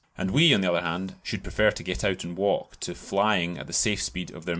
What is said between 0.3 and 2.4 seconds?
we, on the other hand, should prefer to get out and